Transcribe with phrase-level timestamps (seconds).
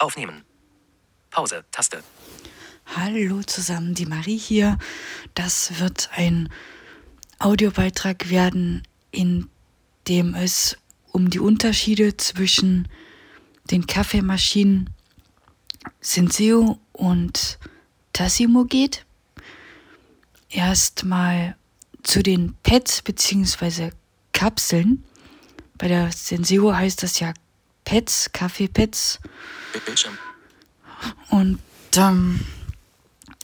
[0.00, 0.44] Aufnehmen.
[1.30, 1.64] Pause.
[1.70, 2.02] Taste.
[2.96, 4.78] Hallo zusammen, die Marie hier.
[5.34, 6.48] Das wird ein
[7.38, 8.82] Audiobeitrag werden,
[9.12, 9.48] in
[10.08, 10.76] dem es
[11.12, 12.88] um die Unterschiede zwischen
[13.70, 14.90] den Kaffeemaschinen
[16.00, 17.58] Senseo und
[18.12, 19.04] Tassimo geht.
[20.48, 21.56] Erstmal
[22.02, 23.90] zu den Pads bzw.
[24.32, 25.04] Kapseln.
[25.78, 27.32] Bei der Senseo heißt das ja
[27.90, 29.18] Pads, Kaffeepads.
[29.84, 30.16] Bildschirm.
[31.28, 31.58] Und
[31.96, 32.46] ähm,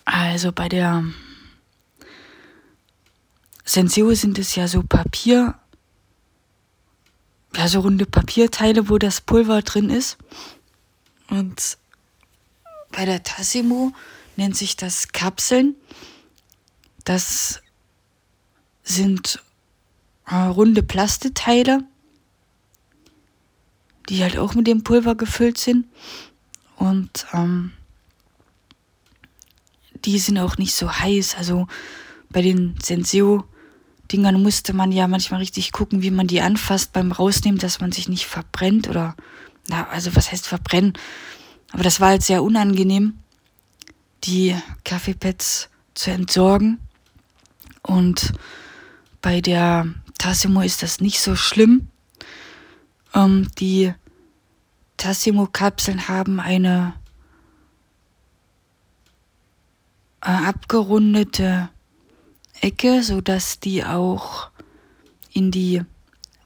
[0.04, 1.02] also bei der
[3.64, 5.59] Senseo sind es ja so Papier,
[7.56, 10.16] ja so runde Papierteile, wo das Pulver drin ist.
[11.28, 11.76] Und
[12.92, 13.92] bei der Tassimo
[14.37, 15.74] nennt sich das Kapseln.
[17.02, 17.62] Das
[18.84, 19.42] sind
[20.28, 21.82] äh, runde Plasteteile,
[24.09, 25.87] die halt auch mit dem Pulver gefüllt sind.
[26.77, 27.73] Und ähm,
[30.05, 31.37] die sind auch nicht so heiß.
[31.37, 31.66] Also
[32.30, 37.59] bei den Senseo-Dingern musste man ja manchmal richtig gucken, wie man die anfasst beim Rausnehmen,
[37.59, 39.16] dass man sich nicht verbrennt oder,
[39.68, 40.95] na, also was heißt verbrennen?
[41.73, 43.18] Aber das war halt sehr unangenehm,
[44.24, 44.54] die
[44.85, 46.79] Kaffeepads zu entsorgen.
[47.82, 48.32] Und
[49.23, 49.87] bei der
[50.18, 51.88] Tassimo ist das nicht so schlimm.
[53.16, 53.95] Ähm, die
[54.98, 56.95] Tassimo-Kapseln haben eine
[60.20, 61.70] äh, abgerundete
[62.60, 64.50] Ecke, so dass die auch
[65.32, 65.82] in die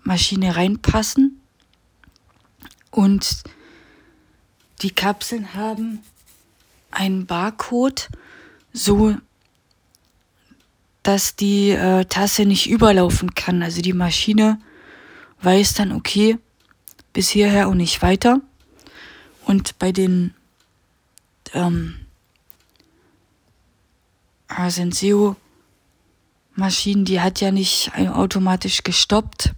[0.05, 1.41] Maschine reinpassen.
[2.93, 3.43] Und
[4.83, 6.01] die Kapseln haben
[6.91, 8.09] einen Barcode,
[8.73, 9.17] so
[11.03, 13.63] dass die äh, Tasse nicht überlaufen kann.
[13.63, 14.61] Also die Maschine
[15.43, 16.39] weiß dann, okay,
[17.13, 18.41] bis hierher und nicht weiter.
[19.45, 20.35] Und bei den
[21.53, 21.97] ähm,
[24.69, 25.37] Senseo
[26.55, 29.53] Maschinen, die hat ja nicht automatisch gestoppt,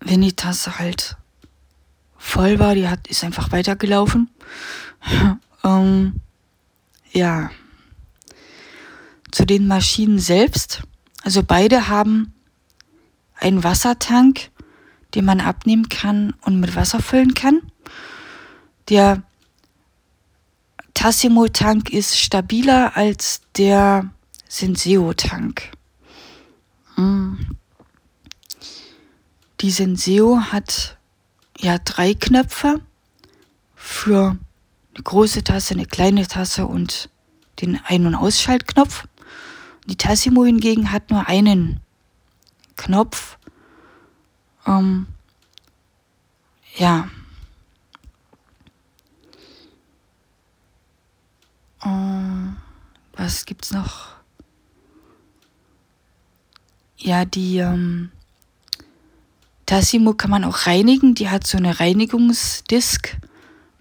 [0.00, 1.16] wenn die Tasse halt
[2.16, 4.30] voll war, die hat, ist einfach weitergelaufen.
[5.64, 6.20] ähm,
[7.12, 7.50] ja.
[9.30, 10.82] Zu den Maschinen selbst.
[11.22, 12.32] Also beide haben
[13.34, 14.50] einen Wassertank,
[15.14, 17.60] den man abnehmen kann und mit Wasser füllen kann.
[18.88, 19.22] Der
[20.94, 24.10] Tassimo-Tank ist stabiler als der
[24.48, 25.70] Senseo-Tank.
[26.94, 27.56] Hm.
[29.60, 30.98] Die Senseo hat
[31.58, 32.80] ja drei Knöpfe
[33.76, 34.36] für
[34.94, 37.08] eine große Tasse, eine kleine Tasse und
[37.60, 39.06] den Ein- und Ausschaltknopf.
[39.86, 41.80] Die Tassimo hingegen hat nur einen
[42.76, 43.38] Knopf.
[44.66, 45.06] Ähm,
[46.76, 47.08] ja.
[51.82, 52.52] Äh,
[53.14, 54.12] was gibt's noch?
[56.96, 58.12] Ja, die ähm,
[59.66, 61.14] Tassimo kann man auch reinigen.
[61.14, 63.16] Die hat so eine Reinigungsdisk.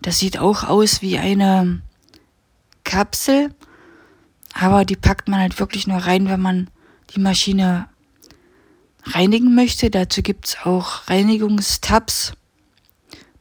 [0.02, 1.82] Das sieht auch aus wie eine
[2.84, 3.54] Kapsel.
[4.54, 6.70] Aber die packt man halt wirklich nur rein, wenn man
[7.14, 7.88] die Maschine
[9.04, 9.90] reinigen möchte.
[9.90, 12.34] Dazu gibt's auch Reinigungstabs,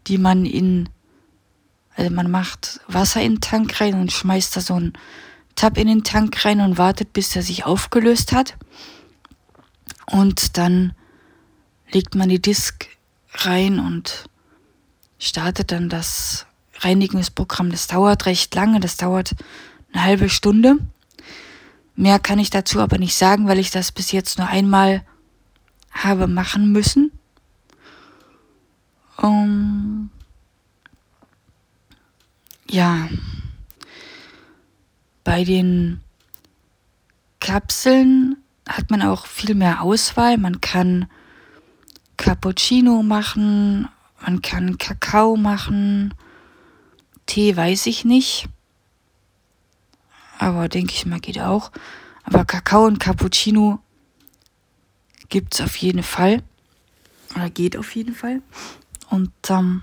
[0.07, 0.89] die man in,
[1.95, 4.93] also man macht Wasser in den Tank rein und schmeißt da so einen
[5.57, 8.57] Tab in den Tank rein und wartet, bis er sich aufgelöst hat.
[10.07, 10.95] Und dann
[11.91, 12.87] legt man die Disk
[13.33, 14.25] rein und
[15.19, 16.47] startet dann das
[16.79, 17.71] Reinigungsprogramm.
[17.71, 19.35] Das dauert recht lange, das dauert
[19.93, 20.79] eine halbe Stunde.
[21.95, 25.05] Mehr kann ich dazu aber nicht sagen, weil ich das bis jetzt nur einmal
[25.91, 27.13] habe machen müssen.
[29.17, 30.11] Um,
[32.69, 33.09] ja,
[35.25, 36.01] bei den
[37.41, 38.37] Kapseln
[38.69, 40.39] hat man auch viel mehr Auswahl.
[40.39, 41.07] Man kann
[42.17, 43.89] Cappuccino machen,
[44.23, 46.15] man kann Kakao machen,
[47.27, 48.49] Tee weiß ich nicht.
[50.39, 51.71] Aber denke ich mal, geht auch.
[52.25, 53.81] Aber Kakao und Cappuccino
[55.31, 56.43] gibt es auf jeden Fall.
[57.35, 58.43] Oder geht auf jeden Fall.
[59.09, 59.83] Und ähm,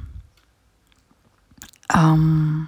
[1.93, 2.67] ähm,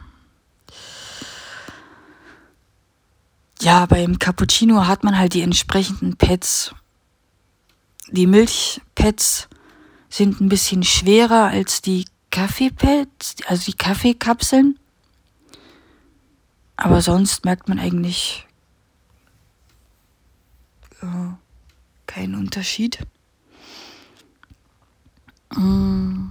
[3.61, 6.73] ja, beim Cappuccino hat man halt die entsprechenden Pads.
[8.07, 9.49] Die Milchpads
[10.09, 14.79] sind ein bisschen schwerer als die Kaffeepads, also die Kaffeekapseln.
[16.77, 18.47] Aber sonst merkt man eigentlich
[21.01, 21.33] äh,
[22.19, 22.99] keinen Unterschied.
[25.55, 26.27] Mm.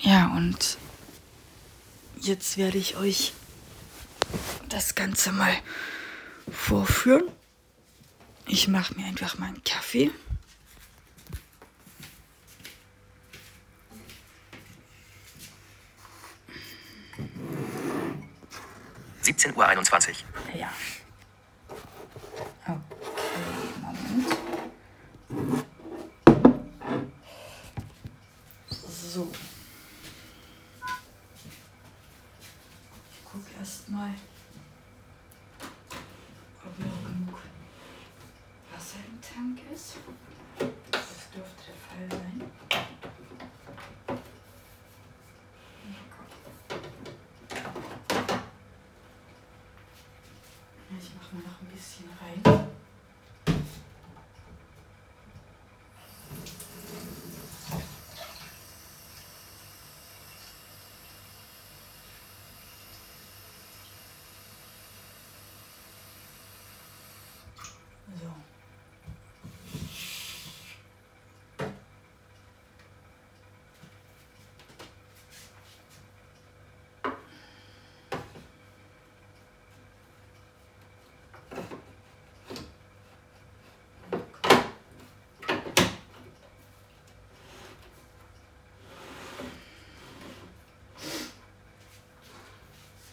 [0.00, 0.76] Ja, und
[2.20, 3.32] jetzt werde ich euch
[4.68, 5.54] das Ganze mal
[6.50, 7.24] vorführen.
[8.46, 10.10] Ich mache mir einfach mal einen Kaffee.
[19.22, 19.66] Siebzehn Uhr.
[19.66, 20.24] einundzwanzig.
[20.52, 20.72] Ja.
[22.66, 22.76] Okay,
[23.80, 24.36] Moment.
[28.80, 29.30] So.
[33.12, 34.12] Ich gucke erst mal,
[36.64, 37.38] ob noch genug
[38.72, 39.96] Wasser im Tank ist.
[40.90, 42.38] Das dürfte der Fall sein.
[45.88, 46.26] Ja, komm.
[50.98, 52.42] Ich mache mal noch ein bisschen rein.
[68.20, 68.30] So.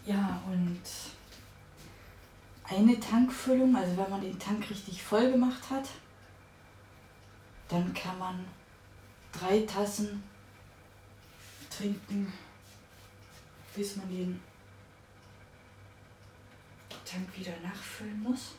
[0.05, 0.81] Ja, und
[2.63, 5.89] eine Tankfüllung, also wenn man den Tank richtig voll gemacht hat,
[7.67, 8.45] dann kann man
[9.31, 10.23] drei Tassen
[11.69, 12.31] trinken,
[13.75, 14.39] bis man den
[17.05, 18.53] Tank wieder nachfüllen muss.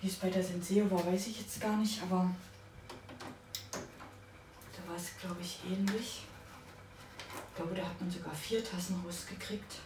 [0.00, 2.30] Wie es bei der Senseo war, weiß ich jetzt gar nicht, aber
[3.72, 6.22] da war es, glaube ich, ähnlich.
[7.60, 9.80] Glaube, da hat man sogar vier Tassen rausgekriegt.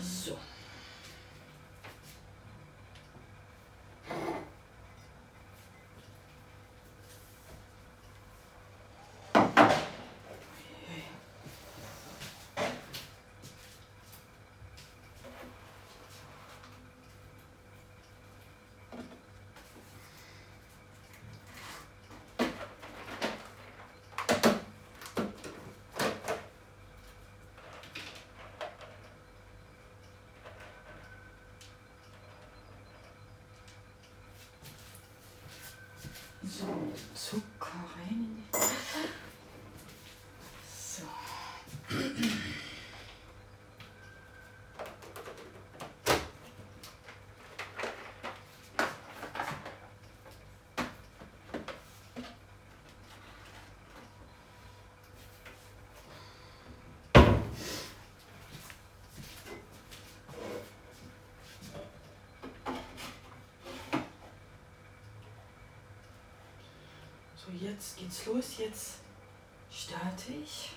[0.00, 0.38] So,
[37.96, 38.26] rein
[67.58, 68.58] Jetzt geht's los.
[68.58, 68.98] Jetzt
[69.70, 70.70] starte ich.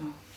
[0.00, 0.29] So.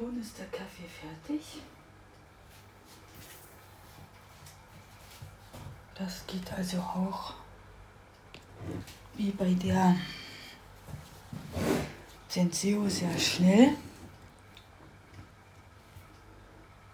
[0.00, 1.60] Schon ist der Kaffee fertig.
[5.94, 7.34] Das geht also auch
[9.12, 9.94] wie bei der
[12.28, 13.76] Senseo sehr schnell.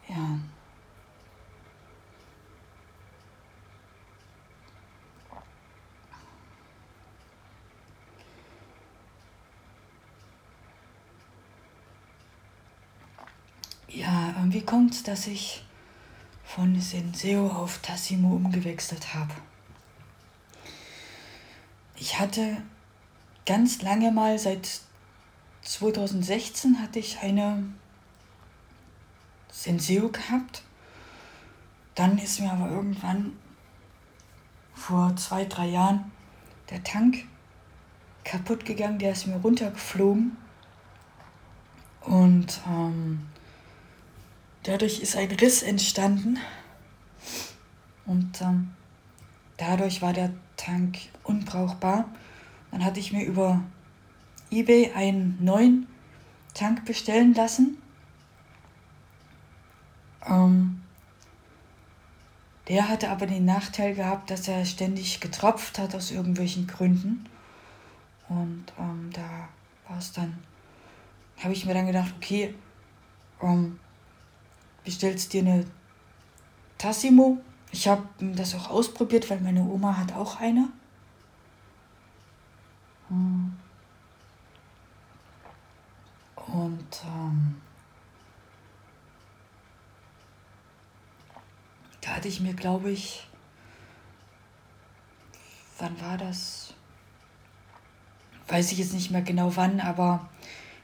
[0.09, 0.41] Ja.
[13.97, 15.65] Ja, wie kommt es, dass ich
[16.45, 19.33] von Senseo auf Tassimo umgewechselt habe?
[21.95, 22.59] Ich hatte
[23.47, 24.83] ganz lange mal, seit
[25.63, 27.65] 2016 hatte ich eine
[29.51, 30.63] Senseo gehabt.
[31.95, 33.33] Dann ist mir aber irgendwann
[34.75, 36.13] vor zwei, drei Jahren
[36.69, 37.25] der Tank
[38.25, 40.37] kaputt gegangen, der ist mir runtergeflogen.
[42.03, 43.27] Und ähm,
[44.67, 46.39] dadurch ist ein Riss entstanden.
[48.05, 48.73] Und ähm,
[49.57, 52.09] dadurch war der Tank unbrauchbar.
[52.71, 53.63] Dann hatte ich mir über
[54.51, 55.87] eBay einen neuen
[56.55, 57.79] Tank bestellen lassen.
[60.27, 60.83] Ähm,
[62.69, 67.29] der hatte aber den Nachteil gehabt, dass er ständig getropft hat aus irgendwelchen Gründen.
[68.29, 69.49] Und ähm, da
[69.89, 70.37] war es dann,
[71.39, 72.55] habe ich mir dann gedacht, okay,
[73.41, 73.79] ähm,
[74.87, 75.67] bestellst dir eine
[76.79, 77.39] Tassimo.
[77.73, 80.69] Ich habe das auch ausprobiert, weil meine Oma hat auch eine.
[83.09, 83.55] Hm.
[86.37, 87.57] Und ähm,
[92.01, 93.27] da hatte ich mir, glaube ich,
[95.79, 96.73] wann war das?
[98.47, 100.29] Weiß ich jetzt nicht mehr genau wann, aber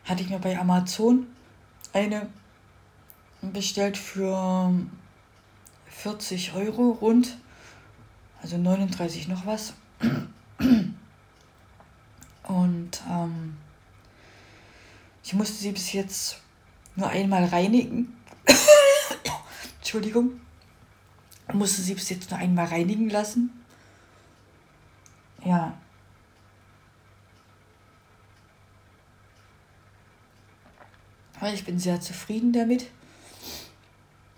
[0.05, 1.29] hatte ich mir bei Amazon
[1.93, 2.29] eine
[3.43, 4.73] bestellt für
[5.89, 7.37] 40 Euro rund,
[8.41, 9.75] also 39 noch was.
[12.45, 13.57] Und ähm,
[15.25, 16.41] ich musste sie bis jetzt
[16.97, 18.17] nur einmal reinigen.
[19.79, 20.41] Entschuldigung.
[21.53, 23.51] Musste sie bis jetzt nur einmal reinigen lassen.
[25.45, 25.77] Ja.
[31.41, 32.87] Aber ich bin sehr zufrieden damit.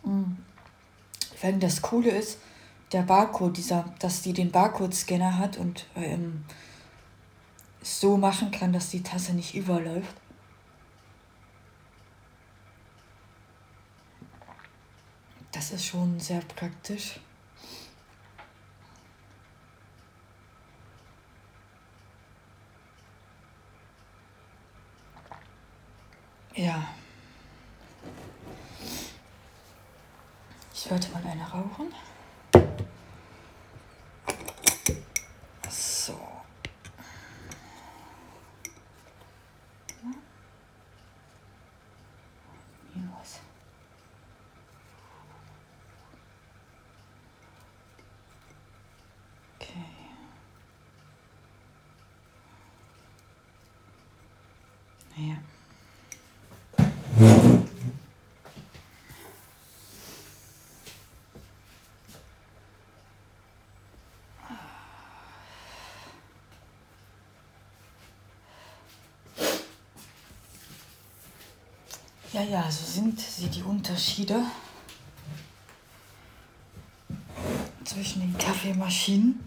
[0.04, 0.36] Hm.
[1.40, 2.38] Wenn das Coole ist,
[2.92, 6.44] der Barcode, dieser, dass die den Barcode-Scanner hat und ähm,
[7.82, 10.14] so machen kann, dass die Tasse nicht überläuft.
[15.52, 17.20] Das ist schon sehr praktisch.
[26.54, 26.94] Ja.
[30.76, 31.94] Ich wollte mal eine rauchen.
[35.70, 36.18] So.
[49.60, 49.84] Okay.
[55.16, 55.36] Ja.
[72.34, 74.42] Ja, ja, so sind sie die Unterschiede
[77.84, 79.38] zwischen den Kaffeemaschinen.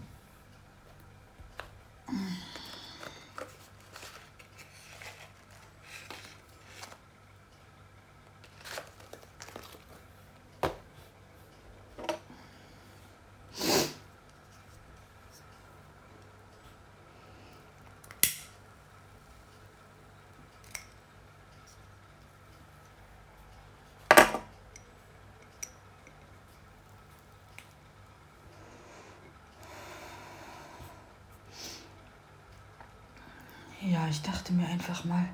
[33.98, 35.28] Ja, ich dachte mir einfach mal,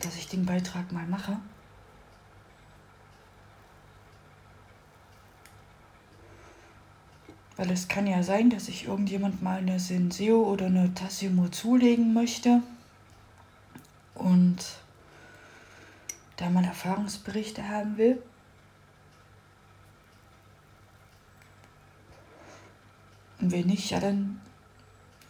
[0.00, 1.36] dass ich den Beitrag mal mache.
[7.56, 12.14] Weil es kann ja sein, dass sich irgendjemand mal eine Senseo oder eine Tassimo zulegen
[12.14, 12.62] möchte.
[14.14, 14.64] Und
[16.36, 18.22] da man Erfahrungsberichte haben will.
[23.40, 24.40] Und wenn nicht, ja, dann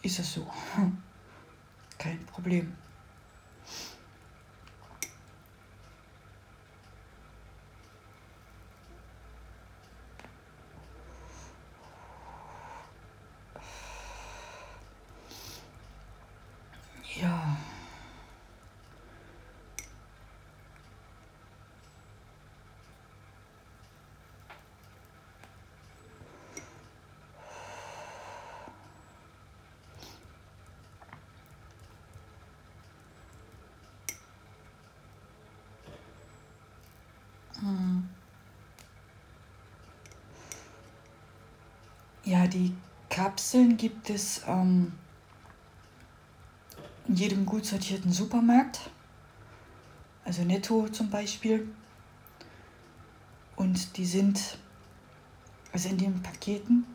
[0.03, 0.45] ist es so.
[1.99, 2.75] Kein Problem.
[17.21, 17.57] Ja.
[42.29, 42.75] Ja, die
[43.09, 44.93] Kapseln gibt es ähm,
[47.07, 48.91] in jedem gut sortierten Supermarkt.
[50.25, 51.67] Also Netto zum Beispiel.
[53.55, 54.59] Und die sind,
[55.73, 56.85] also in den Paketen,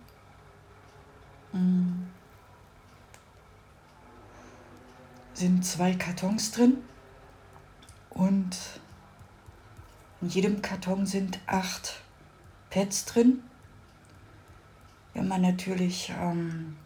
[1.53, 2.05] mm,
[5.33, 6.77] sind zwei Kartons drin.
[8.11, 8.57] Und
[10.21, 12.05] in jedem Karton sind acht
[12.71, 13.43] Pads drin.
[15.15, 16.77] Wenn man natürlich ähm,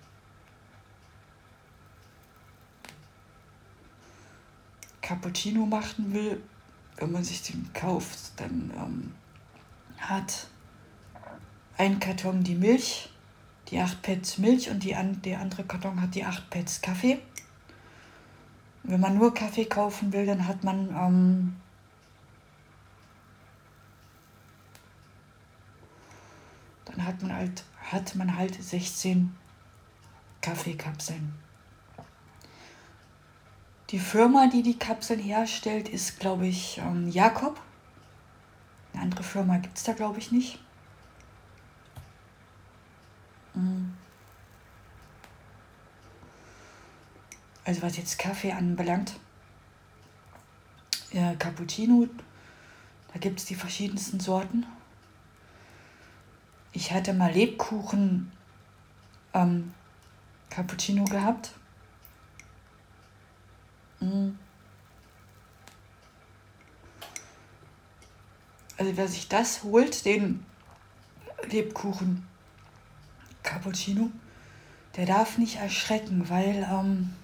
[5.01, 6.43] Cappuccino machen will,
[6.97, 9.15] wenn man sich den kauft, dann ähm,
[9.97, 10.49] hat
[11.79, 13.09] ein Karton die Milch,
[13.69, 17.19] die 8 Pads Milch und die an, der andere Karton hat die 8 Pads Kaffee.
[18.83, 21.57] Wenn man nur Kaffee kaufen will, dann hat man ähm,
[26.85, 29.35] dann hat man halt hat man halt 16
[30.41, 31.35] Kaffeekapseln.
[33.91, 37.59] Die Firma, die die Kapseln herstellt, ist, glaube ich, ähm, Jakob.
[38.93, 40.59] Eine andere Firma gibt es da, glaube ich, nicht.
[43.55, 43.93] Mm.
[47.65, 49.19] Also was jetzt Kaffee anbelangt,
[51.13, 52.07] äh, Cappuccino,
[53.13, 54.67] da gibt es die verschiedensten Sorten.
[56.73, 58.31] Ich hatte mal Lebkuchen
[59.33, 59.73] ähm,
[60.51, 61.53] Cappuccino gehabt.
[64.01, 64.31] Mm.
[68.77, 70.45] Also wer sich das holt, den
[71.51, 72.27] Lebkuchen
[73.43, 74.11] Cappuccino,
[74.97, 77.15] der darf nicht erschrecken, weil ähm,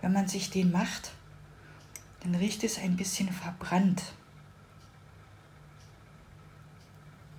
[0.00, 1.12] wenn man sich den macht,
[2.20, 4.02] dann riecht es ein bisschen verbrannt.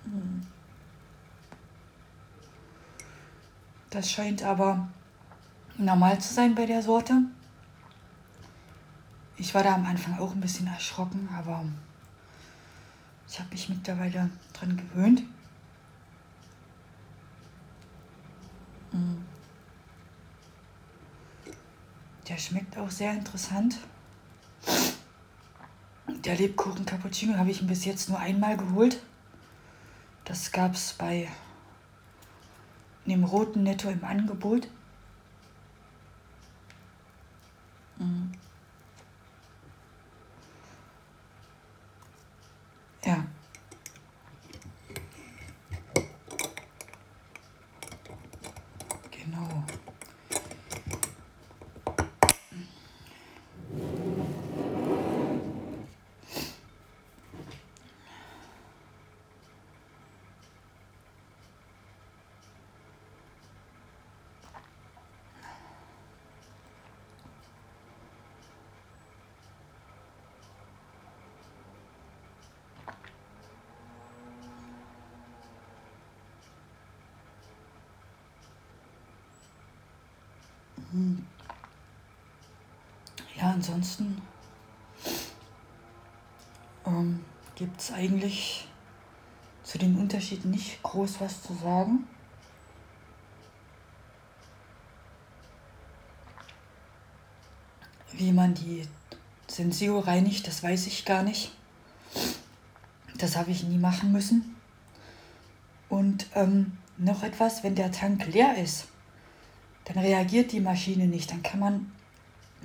[0.04, 0.57] Mm.
[3.90, 4.88] Das scheint aber
[5.78, 7.22] normal zu sein bei der Sorte.
[9.36, 11.64] Ich war da am Anfang auch ein bisschen erschrocken, aber
[13.28, 15.22] ich habe mich mittlerweile dran gewöhnt.
[18.92, 19.16] Mm.
[22.28, 23.78] Der schmeckt auch sehr interessant.
[26.24, 29.00] Der Lebkuchen Cappuccino habe ich bis jetzt nur einmal geholt.
[30.24, 31.28] Das gab es bei
[33.08, 34.68] dem roten Netto im Angebot.
[37.98, 38.32] Mhm.
[43.04, 43.24] Ja.
[49.10, 49.64] Genau.
[83.36, 84.22] Ja, ansonsten
[86.86, 87.24] ähm,
[87.54, 88.68] gibt es eigentlich
[89.62, 92.06] zu den Unterschieden nicht groß was zu sagen.
[98.12, 98.88] Wie man die
[99.46, 101.52] Sensio reinigt, das weiß ich gar nicht.
[103.18, 104.56] Das habe ich nie machen müssen.
[105.88, 108.88] Und ähm, noch etwas, wenn der Tank leer ist,
[109.88, 111.30] dann reagiert die Maschine nicht.
[111.30, 111.92] Dann kann man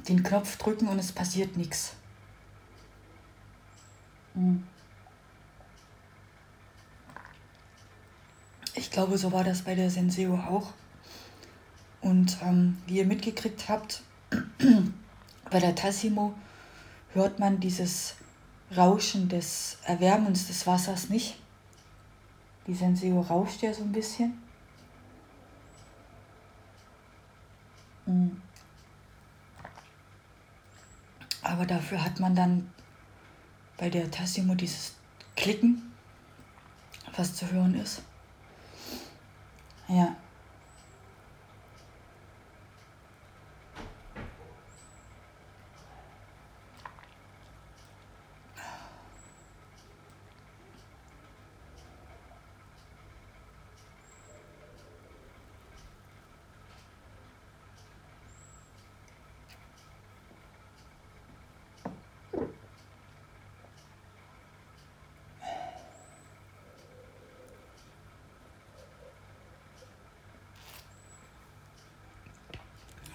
[0.09, 1.93] den Knopf drücken und es passiert nichts.
[4.33, 4.63] Hm.
[8.75, 10.73] Ich glaube, so war das bei der Senseo auch.
[12.01, 14.01] Und ähm, wie ihr mitgekriegt habt,
[15.49, 16.33] bei der Tassimo
[17.13, 18.15] hört man dieses
[18.75, 21.37] Rauschen des Erwärmens des Wassers nicht.
[22.67, 24.42] Die Senseo rauscht ja so ein bisschen.
[31.41, 32.69] Aber dafür hat man dann
[33.77, 34.95] bei der Tassimo dieses
[35.35, 35.91] Klicken,
[37.15, 38.01] was zu hören ist.
[39.87, 40.15] Ja.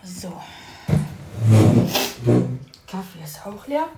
[0.08, 0.32] So.
[2.86, 3.88] Kaffee ist auch leer.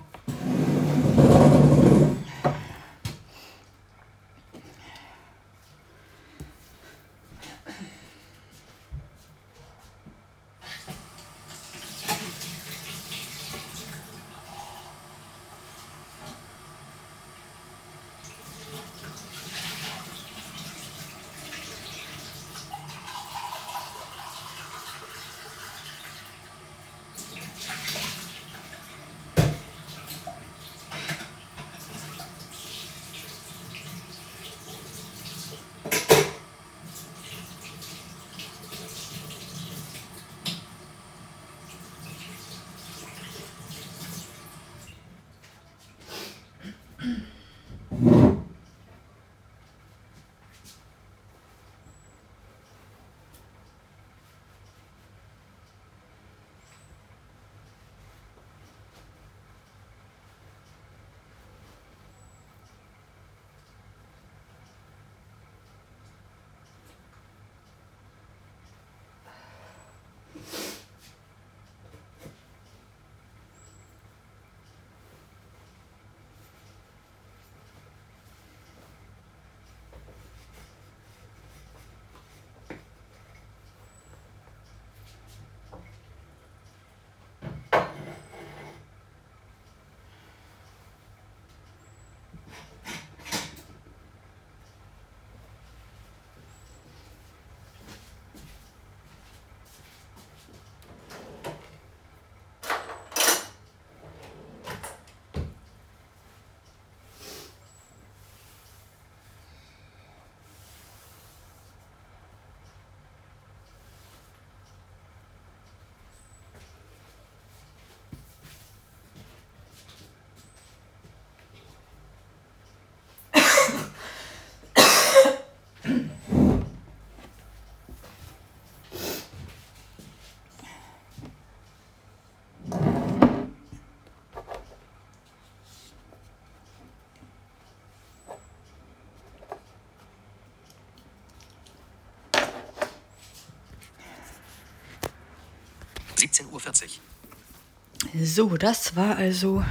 [146.41, 148.25] 17.40 Uhr.
[148.25, 149.63] So, das war also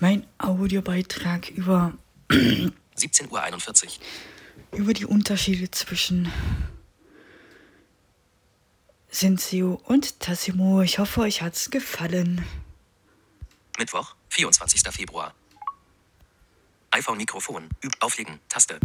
[0.00, 1.96] mein Audiobeitrag über
[2.30, 4.78] 17.41 Uhr.
[4.78, 6.32] Über die Unterschiede zwischen
[9.10, 10.82] Senseo und Tassimo.
[10.82, 12.44] Ich hoffe, euch hat's gefallen.
[13.78, 14.82] Mittwoch, 24.
[14.90, 15.34] Februar.
[16.90, 17.68] iPhone-Mikrofon.
[18.00, 18.40] Auflegen.
[18.48, 18.78] Taste.